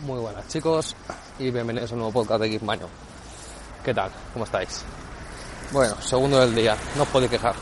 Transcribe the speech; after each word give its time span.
Muy 0.00 0.20
buenas 0.20 0.46
chicos 0.48 0.94
y 1.38 1.50
bienvenidos 1.50 1.90
a 1.90 1.94
un 1.94 2.00
nuevo 2.00 2.12
podcast 2.12 2.42
de 2.42 2.50
Geekmaño. 2.50 2.86
¿Qué 3.82 3.94
tal? 3.94 4.10
¿Cómo 4.34 4.44
estáis? 4.44 4.84
Bueno, 5.72 5.94
segundo 6.02 6.38
del 6.38 6.54
día, 6.54 6.76
no 6.96 7.04
os 7.04 7.08
podéis 7.08 7.30
quejar. 7.30 7.54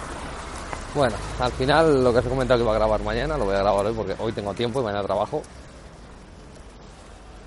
Bueno, 0.96 1.14
al 1.38 1.52
final 1.52 2.02
lo 2.02 2.12
que 2.12 2.18
os 2.18 2.26
he 2.26 2.28
comentado 2.28 2.58
que 2.58 2.64
iba 2.64 2.72
a 2.72 2.78
grabar 2.78 3.02
mañana, 3.04 3.38
lo 3.38 3.44
voy 3.44 3.54
a 3.54 3.58
grabar 3.58 3.86
hoy 3.86 3.94
porque 3.94 4.16
hoy 4.18 4.32
tengo 4.32 4.52
tiempo 4.52 4.80
y 4.80 4.84
mañana 4.84 5.04
trabajo. 5.04 5.42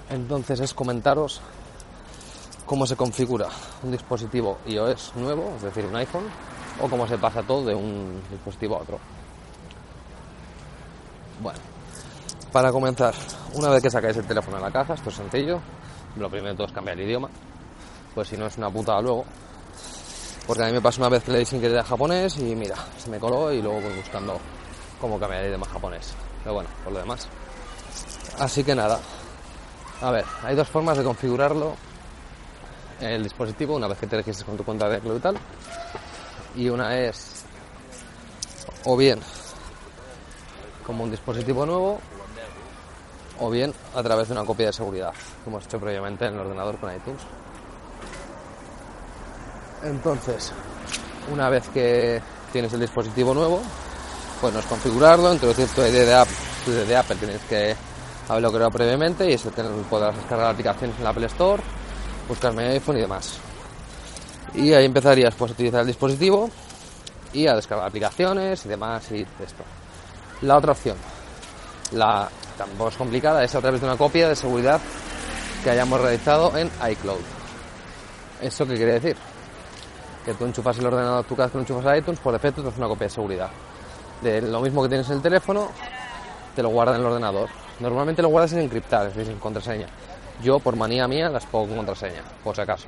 Entonces 0.10 0.62
es 0.62 0.74
comentaros 0.74 1.42
cómo 2.66 2.88
se 2.88 2.96
configura 2.96 3.50
un 3.84 3.92
dispositivo 3.92 4.60
iOS 4.68 5.12
nuevo, 5.16 5.52
es 5.58 5.64
decir, 5.64 5.86
un 5.86 5.98
iPhone, 5.98 6.26
o 6.82 6.88
cómo 6.88 7.06
se 7.10 7.18
pasa 7.18 7.44
todo 7.44 7.66
de 7.66 7.76
un 7.76 8.22
dispositivo 8.32 8.78
a 8.78 8.80
otro. 8.80 9.00
Bueno, 11.42 11.60
para 12.58 12.72
comenzar, 12.72 13.14
una 13.54 13.70
vez 13.70 13.84
que 13.84 13.92
sacáis 13.92 14.18
el 14.18 14.26
teléfono 14.26 14.58
de 14.58 14.64
la 14.64 14.72
caja, 14.72 14.96
esto 14.96 15.12
es 15.12 15.16
sencillo, 15.16 15.60
lo 16.16 16.28
primero 16.28 16.54
de 16.54 16.56
todo 16.56 16.66
es 16.66 16.74
cambiar 16.74 17.00
el 17.00 17.06
idioma, 17.06 17.30
pues 18.16 18.30
si 18.30 18.36
no 18.36 18.48
es 18.48 18.58
una 18.58 18.68
putada 18.72 19.00
luego. 19.00 19.26
Porque 20.48 20.64
a 20.64 20.66
mí 20.66 20.72
me 20.72 20.82
pasó 20.82 21.02
una 21.02 21.10
vez 21.10 21.24
que 21.24 21.34
le 21.34 21.38
di 21.38 21.46
sin 21.46 21.62
querer 21.62 21.78
a 21.78 21.84
japonés 21.84 22.36
y 22.40 22.56
mira, 22.56 22.76
se 22.98 23.12
me 23.12 23.20
coló 23.20 23.54
y 23.54 23.62
luego 23.62 23.80
voy 23.80 23.94
buscando 23.98 24.40
cómo 25.00 25.20
cambiar 25.20 25.44
el 25.44 25.50
idioma 25.50 25.68
japonés. 25.68 26.16
Pero 26.42 26.56
bueno, 26.56 26.70
por 26.84 26.94
lo 26.94 27.00
demás. 27.00 27.28
Así 28.40 28.64
que 28.64 28.74
nada. 28.74 29.00
A 30.02 30.10
ver, 30.10 30.26
hay 30.44 30.56
dos 30.56 30.68
formas 30.68 30.98
de 30.98 31.04
configurarlo 31.04 31.76
el 33.02 33.22
dispositivo 33.22 33.76
una 33.76 33.88
vez 33.88 34.00
que 34.00 34.08
te 34.08 34.16
registres 34.16 34.44
con 34.44 34.58
tu 34.58 34.64
cuenta 34.64 34.90
de 34.90 35.00
Cloud 35.00 35.18
y 35.18 35.20
tal. 35.20 35.38
Y 36.56 36.70
una 36.70 36.98
es 36.98 37.46
o 38.86 38.98
bien 38.98 39.20
como 40.88 41.04
un 41.04 41.12
dispositivo 41.12 41.64
nuevo 41.64 42.00
o 43.40 43.50
bien 43.50 43.74
a 43.96 44.04
través 44.04 44.28
de 44.28 44.34
una 44.34 44.46
copia 44.46 44.68
de 44.68 44.74
seguridad, 44.74 45.14
como 45.44 45.58
hemos 45.58 45.68
hecho 45.68 45.80
previamente 45.80 46.26
en 46.26 46.34
el 46.34 46.40
ordenador 46.40 46.78
con 46.78 46.96
iTunes. 46.96 47.22
Entonces, 49.84 50.52
una 51.32 51.50
vez 51.50 51.68
que 51.70 52.22
tienes 52.52 52.74
el 52.74 52.80
dispositivo 52.80 53.34
nuevo, 53.34 53.62
pues 54.42 54.54
no 54.54 54.60
es 54.60 54.66
configurarlo, 54.66 55.34
introducir 55.34 55.68
tu 55.70 55.82
ID 55.82 56.06
de, 56.06 56.14
app, 56.14 56.28
tu 56.66 56.72
ID 56.72 56.92
Apple, 56.94 57.16
tienes 57.18 57.42
que 57.44 57.76
haberlo 58.30 58.52
creado 58.52 58.72
previamente 58.72 59.30
y 59.30 59.34
eso 59.34 59.52
podrás 59.90 60.16
descargar 60.16 60.52
aplicaciones 60.52 60.98
en 60.98 61.04
la 61.04 61.12
Apple 61.12 61.28
Store, 61.28 61.62
buscar 62.28 62.54
mi 62.54 62.64
iPhone 62.64 62.98
y 62.98 63.02
demás. 63.02 63.40
Y 64.54 64.74
ahí 64.74 64.86
empezarías 64.86 65.36
pues, 65.36 65.52
a 65.52 65.54
utilizar 65.54 65.82
el 65.82 65.88
dispositivo 65.88 66.50
y 67.34 67.48
a 67.48 67.56
descargar 67.56 67.88
aplicaciones 67.88 68.66
y 68.66 68.70
demás 68.70 69.12
y 69.12 69.22
esto. 69.22 69.64
La 70.42 70.58
otra 70.58 70.72
opción, 70.72 70.98
la 71.92 72.30
tampoco 72.58 72.90
es 72.90 72.98
complicada, 72.98 73.44
es 73.44 73.54
a 73.56 73.62
través 73.62 73.82
de 73.82 73.88
una 73.88 73.98
copia 73.98 74.30
de 74.30 74.36
seguridad 74.36 74.82
que 75.64 75.70
hayamos 75.70 76.02
realizado 76.02 76.58
en 76.58 76.70
iCloud. 76.92 77.22
¿Eso 78.42 78.66
qué 78.66 78.76
quiere 78.76 78.94
decir? 78.94 79.18
Que 80.26 80.34
tú 80.34 80.46
enchufas 80.46 80.78
el 80.80 80.86
ordenador, 80.86 81.26
tú 81.26 81.36
cada 81.36 81.48
vez 81.48 81.52
que 81.52 81.58
lo 81.58 81.62
enchufas 81.64 81.86
a 81.86 81.98
iTunes, 81.98 82.20
por 82.20 82.34
defecto 82.34 82.62
te 82.62 82.70
hace 82.70 82.78
una 82.78 82.88
copia 82.88 83.06
de 83.06 83.14
seguridad. 83.14 83.50
De 84.22 84.42
lo 84.42 84.62
mismo 84.62 84.84
que 84.84 84.90
tienes 84.90 85.08
en 85.10 85.18
el 85.18 85.22
teléfono, 85.22 85.70
te 86.56 86.64
lo 86.64 86.70
guarda 86.70 86.96
en 86.96 87.02
el 87.02 87.08
ordenador. 87.08 87.50
Normalmente 87.80 88.22
lo 88.22 88.30
guardas 88.30 88.54
en 88.54 88.60
encriptar, 88.60 89.08
es 89.08 89.16
decir, 89.16 89.32
en 89.32 89.40
contraseña. 89.40 89.88
Yo, 90.42 90.60
por 90.60 90.76
manía 90.76 91.08
mía, 91.08 91.30
las 91.30 91.46
pongo 91.46 91.68
con 91.68 91.78
contraseña, 91.78 92.24
por 92.44 92.56
si 92.56 92.62
acaso. 92.62 92.88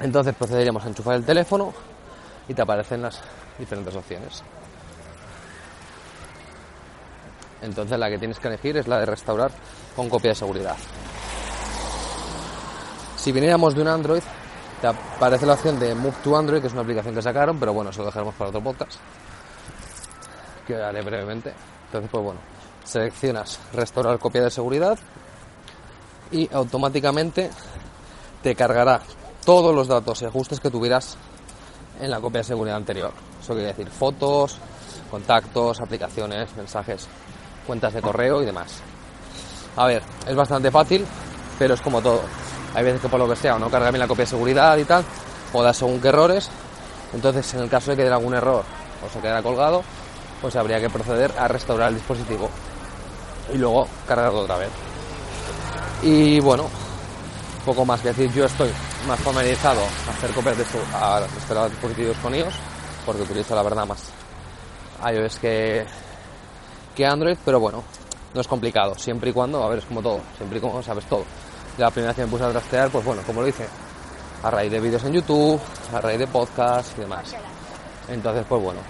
Entonces 0.00 0.34
procederíamos 0.34 0.84
a 0.84 0.88
enchufar 0.88 1.16
el 1.16 1.24
teléfono 1.24 1.72
y 2.48 2.54
te 2.54 2.62
aparecen 2.62 3.02
las 3.02 3.20
diferentes 3.58 3.94
opciones. 3.94 4.42
Entonces 7.62 7.98
la 7.98 8.08
que 8.10 8.18
tienes 8.18 8.38
que 8.38 8.48
elegir 8.48 8.76
es 8.76 8.86
la 8.86 8.98
de 8.98 9.06
restaurar 9.06 9.50
con 9.94 10.08
copia 10.08 10.30
de 10.30 10.34
seguridad. 10.34 10.76
Si 13.16 13.32
viniéramos 13.32 13.74
de 13.74 13.82
un 13.82 13.88
Android, 13.88 14.22
te 14.80 14.86
aparece 14.86 15.46
la 15.46 15.54
opción 15.54 15.78
de 15.78 15.94
Move 15.94 16.16
to 16.22 16.36
Android, 16.36 16.60
que 16.60 16.66
es 16.66 16.72
una 16.72 16.82
aplicación 16.82 17.14
que 17.14 17.22
sacaron, 17.22 17.58
pero 17.58 17.72
bueno, 17.72 17.90
eso 17.90 18.00
lo 18.00 18.06
dejaremos 18.06 18.34
para 18.34 18.50
otro 18.50 18.62
podcast, 18.62 19.00
que 20.66 20.76
haré 20.76 21.02
brevemente. 21.02 21.52
Entonces, 21.86 22.10
pues 22.10 22.24
bueno, 22.24 22.40
seleccionas 22.84 23.58
restaurar 23.72 24.18
copia 24.18 24.42
de 24.42 24.50
seguridad 24.50 24.98
y 26.30 26.52
automáticamente 26.52 27.50
te 28.42 28.54
cargará 28.54 29.00
todos 29.44 29.74
los 29.74 29.88
datos 29.88 30.22
y 30.22 30.26
ajustes 30.26 30.60
que 30.60 30.70
tuvieras 30.70 31.16
en 32.00 32.10
la 32.10 32.20
copia 32.20 32.40
de 32.40 32.44
seguridad 32.44 32.76
anterior. 32.76 33.12
Eso 33.40 33.54
quiere 33.54 33.68
decir 33.68 33.88
fotos, 33.88 34.58
contactos, 35.10 35.80
aplicaciones, 35.80 36.54
mensajes, 36.56 37.08
cuentas 37.66 37.92
de 37.92 38.00
correo 38.00 38.42
y 38.42 38.46
demás. 38.46 38.80
A 39.76 39.86
ver, 39.86 40.02
es 40.26 40.34
bastante 40.34 40.70
fácil, 40.70 41.04
pero 41.58 41.74
es 41.74 41.80
como 41.80 42.00
todo. 42.00 42.22
Hay 42.74 42.84
veces 42.84 43.00
que 43.00 43.08
por 43.08 43.18
lo 43.18 43.28
que 43.28 43.36
sea 43.36 43.56
o 43.56 43.58
no 43.58 43.70
carga 43.70 43.90
bien 43.90 44.00
la 44.00 44.08
copia 44.08 44.24
de 44.24 44.30
seguridad 44.30 44.76
y 44.76 44.84
tal, 44.84 45.04
o 45.52 45.62
da 45.62 45.72
según 45.72 46.00
qué 46.00 46.08
errores. 46.08 46.48
Entonces, 47.12 47.52
en 47.54 47.60
el 47.60 47.68
caso 47.68 47.90
de 47.90 47.96
que 47.96 48.02
diera 48.02 48.16
algún 48.16 48.34
error 48.34 48.64
o 49.04 49.12
se 49.12 49.20
quedara 49.20 49.42
colgado, 49.42 49.82
pues 50.40 50.56
habría 50.56 50.80
que 50.80 50.90
proceder 50.90 51.32
a 51.38 51.48
restaurar 51.48 51.88
el 51.88 51.96
dispositivo 51.96 52.48
y 53.52 53.58
luego 53.58 53.86
cargarlo 54.06 54.40
otra 54.40 54.56
vez. 54.56 54.70
Y 56.02 56.40
bueno, 56.40 56.64
poco 57.64 57.84
más 57.84 58.00
que 58.00 58.08
decir, 58.08 58.32
yo 58.32 58.44
estoy 58.44 58.70
más 59.06 59.18
familiarizado 59.20 59.80
a 59.80 60.10
hacer 60.10 60.30
copias 60.32 60.58
de 60.58 60.64
restaurar 61.34 61.70
dispositivos 61.70 62.16
con 62.18 62.34
iOS, 62.34 62.54
porque 63.04 63.22
utilizo 63.22 63.54
la 63.54 63.62
verdad 63.62 63.86
más 63.86 63.98
iOS 65.12 65.38
que, 65.38 65.86
que 66.96 67.06
Android, 67.06 67.36
pero 67.44 67.60
bueno, 67.60 67.84
no 68.34 68.40
es 68.40 68.48
complicado, 68.48 68.94
siempre 68.96 69.30
y 69.30 69.32
cuando, 69.32 69.62
a 69.62 69.68
ver, 69.68 69.78
es 69.78 69.84
como 69.84 70.02
todo, 70.02 70.20
siempre 70.36 70.58
y 70.58 70.60
cuando 70.60 70.82
sabes 70.82 71.04
todo. 71.04 71.24
La 71.78 71.90
primera 71.90 72.08
vez 72.08 72.16
que 72.16 72.24
me 72.24 72.28
puse 72.28 72.44
a 72.44 72.50
trastear, 72.50 72.90
pues 72.90 73.04
bueno, 73.04 73.22
como 73.26 73.42
lo 73.42 73.48
hice, 73.48 73.66
a 74.42 74.50
raíz 74.50 74.72
de 74.72 74.80
vídeos 74.80 75.04
en 75.04 75.12
YouTube, 75.12 75.60
a 75.94 76.00
raíz 76.00 76.18
de 76.18 76.26
podcasts 76.26 76.94
y 76.96 77.02
demás. 77.02 77.34
Entonces, 78.08 78.44
pues 78.48 78.62
bueno. 78.62 78.80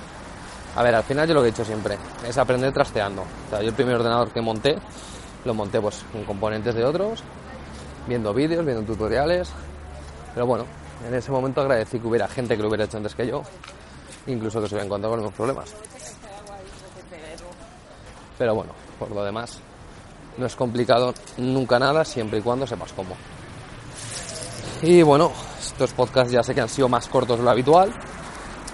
A 0.77 0.83
ver, 0.83 0.95
al 0.95 1.03
final 1.03 1.27
yo 1.27 1.35
lo 1.35 1.41
que 1.41 1.49
he 1.49 1.51
dicho 1.51 1.65
siempre 1.65 1.99
es 2.27 2.39
aprender 2.39 2.73
trasteando. 2.73 3.23
O 3.23 3.51
sea, 3.51 3.61
yo 3.61 3.69
el 3.69 3.75
primer 3.75 3.97
ordenador 3.97 4.31
que 4.31 4.41
monté, 4.41 4.77
lo 5.45 5.55
monté 5.55 5.81
pues 5.81 6.05
con 6.13 6.25
componentes 6.25 6.75
de 6.75 6.85
otros, 6.85 7.25
viendo 8.07 8.33
vídeos, 8.33 8.65
viendo 8.65 8.85
tutoriales. 8.85 9.51
Pero 10.35 10.47
bueno, 10.47 10.65
en 11.09 11.15
ese 11.15 11.33
momento 11.33 11.63
agradecí 11.63 11.99
que 11.99 12.07
hubiera 12.07 12.29
gente 12.29 12.57
que 12.57 12.63
lo 12.63 12.69
hubiera 12.69 12.85
hecho 12.85 12.99
antes 12.99 13.15
que 13.15 13.27
yo, 13.27 13.43
incluso 14.27 14.61
que 14.61 14.69
se 14.69 14.75
hubiera 14.75 14.87
encontrado 14.87 15.15
con 15.15 15.21
unos 15.21 15.35
problemas. 15.35 15.75
Pero 18.39 18.55
bueno, 18.55 18.73
por 18.99 19.11
lo 19.11 19.25
demás, 19.25 19.61
no 20.37 20.47
es 20.47 20.57
complicado 20.57 21.15
nunca 21.39 21.79
nada, 21.79 22.05
siempre 22.05 22.39
y 22.39 22.43
cuando 22.43 22.67
sepas 22.67 22.93
cómo. 22.93 23.17
Y 24.83 25.03
bueno, 25.03 25.33
estos 25.59 25.93
podcasts 25.93 26.33
ya 26.33 26.43
sé 26.43 26.55
que 26.55 26.61
han 26.61 26.69
sido 26.69 26.89
más 26.89 27.09
cortos 27.09 27.39
de 27.39 27.45
lo 27.45 27.51
habitual, 27.51 27.93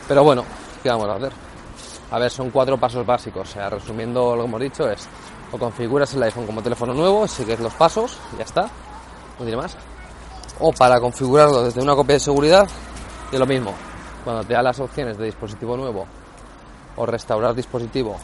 pero 0.09 0.25
bueno, 0.25 0.45
¿qué 0.83 0.89
vamos 0.89 1.09
a 1.09 1.15
hacer? 1.15 1.33
A 2.11 2.19
ver, 2.19 2.31
son 2.31 2.51
cuatro 2.51 2.79
pasos 2.79 3.07
básicos. 3.07 3.49
O 3.49 3.53
sea, 3.53 3.71
resumiendo 3.71 4.35
lo 4.35 4.43
que 4.43 4.49
hemos 4.49 4.61
dicho 4.61 4.91
es, 4.91 5.09
o 5.53 5.59
configuras 5.59 6.13
el 6.15 6.23
iPhone 6.25 6.47
como 6.47 6.63
teléfono 6.63 6.93
nuevo, 6.93 7.27
sigues 7.29 7.61
los 7.61 7.73
pasos, 7.75 8.19
ya 8.37 8.45
está, 8.45 8.69
no 9.39 9.45
diré 9.45 9.57
más. 9.57 9.77
O 10.59 10.73
para 10.73 11.01
configurarlo 11.01 11.63
desde 11.63 11.81
una 11.81 11.95
copia 11.95 12.15
de 12.15 12.21
seguridad, 12.21 12.69
y 13.31 13.39
lo 13.39 13.47
mismo, 13.47 13.73
cuando 14.25 14.45
te 14.45 14.55
da 14.55 14.63
las 14.63 14.79
opciones 14.81 15.17
de 15.17 15.27
dispositivo 15.27 15.77
nuevo, 15.77 16.07
o 16.97 17.07
restaurar 17.07 17.55
dispositivo, 17.55 18.17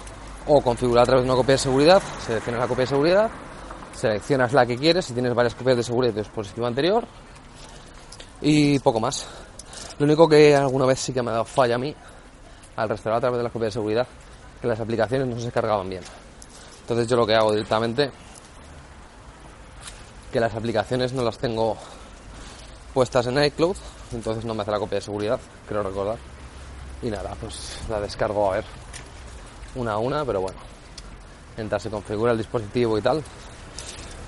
o 0.48 0.62
configurar 0.62 1.02
a 1.02 1.06
través 1.06 1.24
de 1.24 1.30
una 1.30 1.36
copia 1.36 1.52
de 1.52 1.58
seguridad, 1.58 2.02
seleccionas 2.24 2.60
la 2.62 2.68
copia 2.68 2.82
de 2.82 2.88
seguridad, 2.88 3.30
seleccionas 3.94 4.52
la 4.54 4.64
que 4.66 4.76
quieres, 4.78 5.04
si 5.04 5.12
tienes 5.12 5.34
varias 5.34 5.54
copias 5.54 5.76
de 5.76 5.82
seguridad 5.82 6.14
de 6.14 6.20
dispositivo 6.22 6.66
anterior, 6.66 7.06
y 8.40 8.78
poco 8.78 8.98
más. 8.98 9.26
Lo 9.98 10.06
único 10.06 10.28
que 10.28 10.56
alguna 10.56 10.86
vez 10.86 11.00
sí 11.00 11.12
que 11.12 11.22
me 11.22 11.30
ha 11.30 11.34
dado 11.34 11.44
falla 11.44 11.74
a 11.74 11.78
mí, 11.78 11.94
al 12.76 12.88
restaurar 12.88 13.18
a 13.18 13.20
través 13.20 13.38
de 13.38 13.42
las 13.42 13.52
copias 13.52 13.68
de 13.68 13.72
seguridad, 13.72 14.06
que 14.60 14.66
las 14.66 14.80
aplicaciones 14.80 15.28
no 15.28 15.38
se 15.38 15.52
cargaban 15.52 15.88
bien. 15.88 16.02
Entonces 16.80 17.06
yo 17.06 17.16
lo 17.16 17.26
que 17.26 17.34
hago 17.34 17.52
directamente, 17.52 18.10
que 20.32 20.40
las 20.40 20.54
aplicaciones 20.54 21.12
no 21.12 21.22
las 21.22 21.36
tengo 21.36 21.76
puestas 22.94 23.26
en 23.26 23.42
iCloud, 23.44 23.76
entonces 24.12 24.44
no 24.44 24.54
me 24.54 24.62
hace 24.62 24.70
la 24.70 24.78
copia 24.78 24.96
de 24.96 25.02
seguridad, 25.02 25.40
creo 25.68 25.82
recordar. 25.82 26.16
Y 27.02 27.10
nada, 27.10 27.36
pues 27.38 27.80
la 27.88 28.00
descargo 28.00 28.50
a 28.50 28.56
ver, 28.56 28.64
una 29.74 29.92
a 29.92 29.98
una, 29.98 30.24
pero 30.24 30.40
bueno, 30.40 30.58
mientras 31.56 31.82
se 31.82 31.90
configura 31.90 32.32
el 32.32 32.38
dispositivo 32.38 32.98
y 32.98 33.02
tal. 33.02 33.22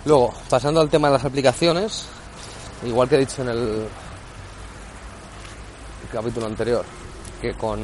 Luego, 0.05 0.33
pasando 0.49 0.81
al 0.81 0.89
tema 0.89 1.09
de 1.09 1.15
las 1.15 1.25
aplicaciones, 1.25 2.07
igual 2.85 3.09
que 3.09 3.17
he 3.17 3.19
dicho 3.19 3.43
en 3.43 3.49
el 3.49 3.89
capítulo 6.13 6.47
anterior, 6.47 6.85
que 7.41 7.55
con, 7.55 7.81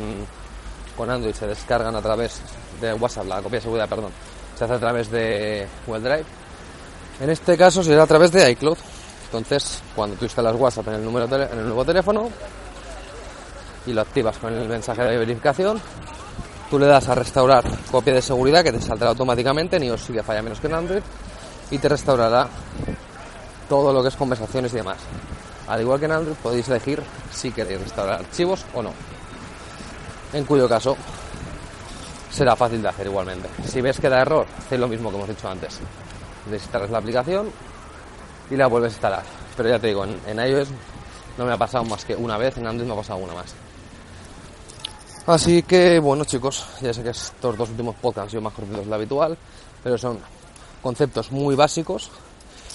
con 0.97 1.11
Android 1.11 1.35
se 1.35 1.47
descargan 1.47 1.95
a 1.95 2.03
través 2.03 2.41
de 2.81 2.95
WhatsApp, 2.95 3.27
la 3.27 3.43
copia 3.43 3.59
de 3.59 3.63
seguridad, 3.63 3.89
perdón, 3.89 4.13
se 4.57 4.65
hace 4.65 4.75
a 4.75 4.79
través 4.79 5.11
de 5.11 5.67
Google 5.87 6.03
Drive. 6.03 6.25
En 7.21 7.31
este 7.31 7.57
caso 7.57 7.83
será 7.83 8.03
a 8.03 8.07
través 8.07 8.33
de 8.33 8.51
iCloud. 8.51 8.79
Entonces, 9.27 9.83
cuando 9.95 10.17
tú 10.17 10.25
instalas 10.25 10.55
WhatsApp 10.57 10.89
en 10.89 10.95
el, 10.95 11.05
número 11.05 11.27
en 11.27 11.59
el 11.59 11.65
nuevo 11.65 11.85
teléfono 11.85 12.31
y 13.87 13.93
lo 13.93 14.01
activas 14.01 14.39
con 14.39 14.53
el 14.53 14.69
mensaje 14.69 15.03
de 15.03 15.19
verificación, 15.19 15.81
tú 16.71 16.79
le 16.79 16.87
das 16.87 17.09
a 17.09 17.15
restaurar 17.15 17.65
copia 17.91 18.15
de 18.15 18.23
seguridad 18.23 18.65
que 18.65 18.73
te 18.73 18.81
saldrá 18.81 19.09
automáticamente, 19.09 19.79
ni 19.79 19.91
os 19.91 20.03
sigue 20.03 20.23
falla 20.23 20.43
menos 20.43 20.61
que 20.61 20.67
en 20.67 20.75
Android. 20.75 21.03
y 21.71 21.79
te 21.79 21.89
restaurará 21.89 22.49
todo 23.69 23.93
lo 23.93 24.03
que 24.03 24.09
es 24.09 24.17
conversaciones 24.17 24.73
y 24.73 24.77
demás. 24.77 24.99
Al 25.67 25.81
igual 25.81 25.99
que 25.99 26.05
en 26.05 26.13
Android 26.13 26.37
podéis 26.43 26.69
elegir 26.69 27.03
si 27.33 27.51
queréis 27.51 27.81
restaurar 27.81 28.21
archivos 28.21 28.65
o 28.75 28.83
no. 28.83 28.93
En 30.33 30.45
cuyo 30.45 30.69
caso 30.69 30.97
será 32.31 32.55
fácil 32.55 32.83
de 32.83 32.89
hacer 32.89 33.07
igualmente. 33.07 33.49
Si 33.67 33.81
ves 33.81 33.99
que 33.99 34.09
da 34.09 34.21
error, 34.21 34.47
haz 34.71 34.79
lo 34.79 34.87
mismo 34.87 35.11
que 35.11 35.17
hemos 35.17 35.29
dicho 35.29 35.49
antes. 35.49 35.81
Desinstalas 36.49 36.91
la 36.91 36.99
aplicación 36.99 37.51
y 38.51 38.57
la 38.57 38.69
vuelves 38.69 38.93
a 38.93 38.95
instalar. 38.95 39.23
Pero 39.57 39.69
ya 39.71 39.79
te 39.79 39.89
digo, 39.89 40.05
en, 40.05 40.21
en 40.27 40.39
iOS 40.39 40.69
no 41.39 41.47
me 41.47 41.53
ha 41.53 41.57
pasado 41.57 41.85
más 41.85 42.05
que 42.05 42.15
una 42.15 42.39
vez, 42.39 42.57
en 42.59 42.67
Android 42.67 42.87
me 42.87 42.95
ha 42.95 42.99
pasado 42.99 43.19
una 43.19 43.35
más. 43.35 43.55
Así 45.27 45.65
que 45.65 45.99
bueno 45.99 46.25
chicos, 46.25 46.65
ya 46.81 46.95
sé 46.95 47.03
que 47.03 47.11
estos 47.11 47.57
dos 47.57 47.71
últimos 47.71 47.97
podcasts 47.97 48.27
han 48.27 48.31
sido 48.31 48.43
más 48.43 48.53
cortitos 48.53 48.85
de 48.85 48.87
lo 48.87 48.95
habitual, 48.95 49.37
pero 49.83 49.99
son 49.99 50.21
conceptos 50.81 51.33
muy 51.33 51.57
básicos 51.57 52.13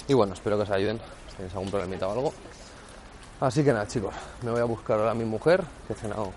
y 0.06 0.12
bueno, 0.12 0.34
espero 0.34 0.58
que 0.58 0.64
os 0.64 0.70
ayuden 0.70 1.00
si 1.30 1.36
tenéis 1.36 1.54
algún 1.54 1.70
problemita 1.70 2.08
o 2.08 2.12
algo. 2.12 2.34
Así 3.40 3.64
que 3.64 3.72
nada 3.72 3.88
chicos, 3.88 4.14
me 4.42 4.50
voy 4.50 4.60
a 4.60 4.64
buscar 4.64 4.98
ahora 4.98 5.12
a 5.12 5.14
mi 5.14 5.24
mujer, 5.24 5.64
que 5.86 5.94
he 5.94 5.96
cenado, 5.96 6.30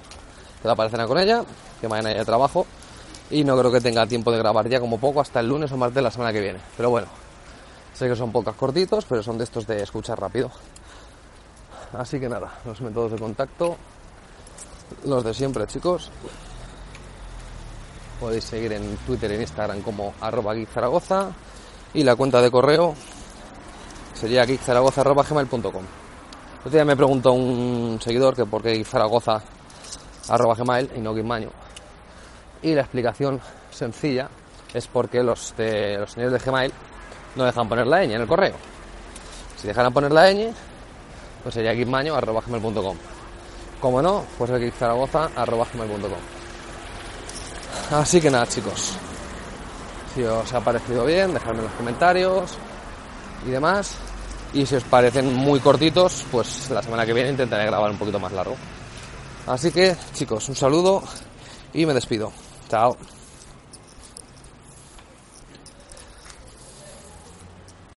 que 0.62 0.67
la 0.69 0.89
cena 0.89 1.06
con 1.06 1.17
ella, 1.17 1.44
que 1.81 1.89
mañana 1.89 2.17
hay 2.17 2.23
trabajo 2.23 2.65
y 3.29 3.44
no 3.44 3.57
creo 3.57 3.69
que 3.69 3.81
tenga 3.81 4.07
tiempo 4.07 4.31
de 4.31 4.38
grabar 4.38 4.69
ya 4.69 4.79
como 4.79 4.97
poco 4.97 5.19
hasta 5.19 5.41
el 5.41 5.50
lunes 5.50 5.69
o 5.73 5.77
martes 5.77 5.95
de 5.95 6.01
la 6.01 6.12
semana 6.12 6.31
que 6.31 6.39
viene. 6.39 6.59
Pero 6.77 6.91
bueno, 6.91 7.07
sé 7.94 8.07
que 8.07 8.15
son 8.15 8.31
podcasts 8.31 8.57
cortitos, 8.57 9.03
pero 9.03 9.21
son 9.21 9.38
de 9.38 9.44
estos 9.44 9.67
de 9.67 9.83
escuchar 9.83 10.17
rápido. 10.17 10.50
Así 11.91 12.21
que 12.21 12.29
nada, 12.29 12.53
los 12.63 12.79
métodos 12.79 13.12
de 13.12 13.19
contacto 13.19 13.75
los 15.06 15.24
de 15.24 15.34
siempre, 15.34 15.68
chicos. 15.68 16.10
Podéis 18.20 18.44
seguir 18.46 18.74
en 18.74 18.98
Twitter 18.98 19.32
y 19.32 19.36
en 19.36 19.42
Instagram 19.42 19.82
como 19.82 20.14
arroba 20.22 20.56
y 20.56 22.04
la 22.04 22.16
cuenta 22.16 22.42
de 22.42 22.52
correo 22.52 22.94
sería 24.14 24.46
geekzaragoza.gmail.com. 24.46 25.84
Otro 26.60 26.72
día 26.72 26.86
me 26.86 26.96
preguntó 26.96 27.34
un 27.34 28.00
seguidor 28.02 28.36
que 28.36 28.46
por 28.46 28.62
qué 28.62 28.74
geekzaragoza 28.76 29.42
arroba 30.30 30.56
gmail 30.56 30.92
y 30.96 31.00
no 31.00 31.14
geekmaño. 31.14 31.50
Y 32.62 32.74
la 32.74 32.82
explicación 32.82 33.40
sencilla 33.70 34.30
es 34.74 34.88
porque 34.88 35.24
los, 35.24 35.56
de, 35.56 35.98
los 36.00 36.12
señores 36.12 36.34
de 36.34 36.52
Gmail 36.52 36.74
no 37.36 37.46
dejan 37.46 37.70
poner 37.70 37.88
la 37.88 38.02
ñ 38.04 38.14
en 38.14 38.22
el 38.22 38.28
correo. 38.28 38.56
Si 39.58 39.68
dejaran 39.68 39.94
poner 39.94 40.12
la 40.12 40.32
ñ, 40.34 40.52
pues 41.44 41.56
sería 41.56 41.74
geekmaño.gmail.com. 41.74 43.14
Como 43.86 44.02
no, 44.02 44.26
pues 44.40 44.50
gmail.com 44.50 45.30
Así 47.92 48.20
que 48.20 48.32
nada, 48.32 48.48
chicos. 48.48 48.94
Si 50.16 50.24
os 50.24 50.52
ha 50.54 50.60
parecido 50.60 51.06
bien, 51.06 51.36
dejadme 51.36 51.60
en 51.60 51.66
los 51.66 51.74
comentarios 51.74 52.58
y 53.46 53.52
demás. 53.52 53.96
Y 54.54 54.66
si 54.66 54.74
os 54.74 54.84
parecen 54.86 55.36
muy 55.36 55.60
cortitos, 55.60 56.26
pues 56.32 56.68
la 56.72 56.82
semana 56.82 57.06
que 57.06 57.14
viene 57.14 57.30
intentaré 57.30 57.68
grabar 57.68 57.92
un 57.92 58.00
poquito 58.00 58.20
más 58.20 58.32
largo. 58.32 58.56
Así 59.46 59.72
que, 59.72 59.96
chicos, 60.16 60.50
un 60.50 60.56
saludo 60.56 61.04
y 61.72 61.86
me 61.86 61.94
despido. 61.94 62.32
Chao. 62.68 62.98